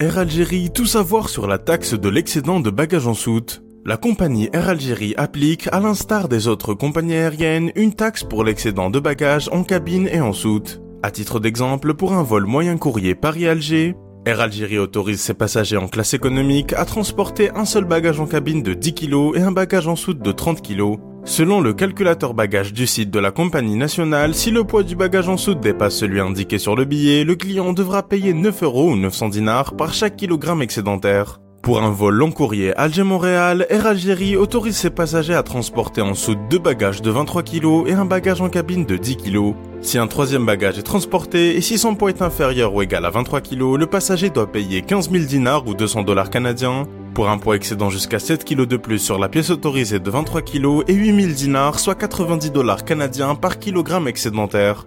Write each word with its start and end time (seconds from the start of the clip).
Air 0.00 0.18
Algérie, 0.18 0.70
tout 0.70 0.86
savoir 0.86 1.28
sur 1.28 1.48
la 1.48 1.58
taxe 1.58 1.94
de 1.94 2.08
l'excédent 2.08 2.60
de 2.60 2.70
bagages 2.70 3.08
en 3.08 3.14
soute. 3.14 3.64
La 3.84 3.96
compagnie 3.96 4.48
Air 4.52 4.68
Algérie 4.68 5.12
applique, 5.16 5.68
à 5.72 5.80
l'instar 5.80 6.28
des 6.28 6.46
autres 6.46 6.72
compagnies 6.72 7.16
aériennes, 7.16 7.72
une 7.74 7.92
taxe 7.92 8.22
pour 8.22 8.44
l'excédent 8.44 8.90
de 8.90 9.00
bagages 9.00 9.48
en 9.50 9.64
cabine 9.64 10.08
et 10.12 10.20
en 10.20 10.32
soute. 10.32 10.80
À 11.02 11.10
titre 11.10 11.40
d'exemple, 11.40 11.94
pour 11.94 12.12
un 12.12 12.22
vol 12.22 12.46
moyen 12.46 12.76
courrier 12.76 13.16
Paris-Alger, 13.16 13.96
Air 14.24 14.40
Algérie 14.40 14.78
autorise 14.78 15.20
ses 15.20 15.34
passagers 15.34 15.78
en 15.78 15.88
classe 15.88 16.14
économique 16.14 16.74
à 16.74 16.84
transporter 16.84 17.50
un 17.56 17.64
seul 17.64 17.84
bagage 17.84 18.20
en 18.20 18.26
cabine 18.26 18.62
de 18.62 18.74
10 18.74 18.94
kg 18.94 19.32
et 19.34 19.40
un 19.40 19.50
bagage 19.50 19.88
en 19.88 19.96
soute 19.96 20.22
de 20.22 20.30
30 20.30 20.62
kg. 20.62 20.94
Selon 21.24 21.60
le 21.60 21.74
calculateur 21.74 22.34
bagage 22.34 22.72
du 22.72 22.86
site 22.86 23.10
de 23.10 23.18
la 23.18 23.30
compagnie 23.30 23.76
nationale, 23.76 24.34
si 24.34 24.50
le 24.50 24.64
poids 24.64 24.82
du 24.82 24.96
bagage 24.96 25.28
en 25.28 25.36
soute 25.36 25.60
dépasse 25.60 25.96
celui 25.96 26.20
indiqué 26.20 26.58
sur 26.58 26.74
le 26.74 26.84
billet, 26.84 27.24
le 27.24 27.34
client 27.34 27.72
devra 27.72 28.02
payer 28.02 28.32
9 28.32 28.62
euros 28.62 28.92
ou 28.92 28.96
900 28.96 29.28
dinars 29.28 29.74
par 29.74 29.92
chaque 29.92 30.16
kilogramme 30.16 30.62
excédentaire. 30.62 31.38
Pour 31.62 31.82
un 31.82 31.90
vol 31.90 32.14
long 32.14 32.30
courrier 32.30 32.74
Alger-Montréal, 32.76 33.66
Air 33.68 33.86
Algérie 33.86 34.36
autorise 34.36 34.76
ses 34.76 34.90
passagers 34.90 35.34
à 35.34 35.42
transporter 35.42 36.00
en 36.00 36.14
soute 36.14 36.38
deux 36.48 36.58
bagages 36.58 37.02
de 37.02 37.10
23 37.10 37.42
kg 37.42 37.86
et 37.86 37.92
un 37.92 38.06
bagage 38.06 38.40
en 38.40 38.48
cabine 38.48 38.86
de 38.86 38.96
10 38.96 39.16
kg. 39.18 39.54
Si 39.82 39.98
un 39.98 40.06
troisième 40.06 40.46
bagage 40.46 40.78
est 40.78 40.82
transporté 40.82 41.56
et 41.56 41.60
si 41.60 41.76
son 41.76 41.94
poids 41.94 42.08
est 42.08 42.22
inférieur 42.22 42.74
ou 42.74 42.80
égal 42.80 43.04
à 43.04 43.10
23 43.10 43.42
kg, 43.42 43.76
le 43.76 43.86
passager 43.86 44.30
doit 44.30 44.50
payer 44.50 44.80
15 44.80 45.10
000 45.10 45.24
dinars 45.24 45.66
ou 45.66 45.74
200 45.74 46.04
dollars 46.04 46.30
canadiens. 46.30 46.84
Pour 47.14 47.28
un 47.28 47.38
poids 47.38 47.56
excédant 47.56 47.90
jusqu'à 47.90 48.18
7 48.18 48.44
kg 48.44 48.66
de 48.66 48.76
plus 48.76 48.98
sur 48.98 49.18
la 49.18 49.28
pièce 49.28 49.50
autorisée 49.50 49.98
de 49.98 50.10
23 50.10 50.42
kg 50.42 50.82
et 50.86 50.94
8 50.94 51.20
000 51.22 51.32
dinars, 51.34 51.80
soit 51.80 51.94
90 51.94 52.50
dollars 52.50 52.84
canadiens 52.84 53.34
par 53.34 53.58
kilogramme 53.58 54.08
excédentaire. 54.08 54.86